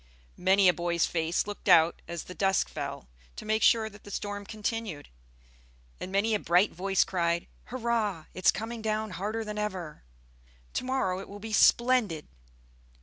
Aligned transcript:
Many 0.39 0.67
a 0.67 0.73
boy's 0.73 1.05
face 1.05 1.45
looked 1.45 1.69
out 1.69 2.01
as 2.07 2.23
the 2.23 2.33
dusk 2.33 2.67
fell, 2.69 3.07
to 3.35 3.45
make 3.45 3.61
sure 3.61 3.87
that 3.87 4.03
the 4.03 4.09
storm 4.09 4.47
continued; 4.47 5.09
and 5.99 6.11
many 6.11 6.33
a 6.33 6.39
bright 6.39 6.71
voice 6.71 7.03
cried, 7.03 7.45
"Hurrah! 7.65 8.25
It's 8.33 8.49
coming 8.49 8.81
down 8.81 9.11
harder 9.11 9.45
than 9.45 9.59
ever! 9.59 10.03
To 10.73 10.83
morrow 10.83 11.19
it 11.19 11.29
will 11.29 11.37
be 11.39 11.53
splendid!" 11.53 12.27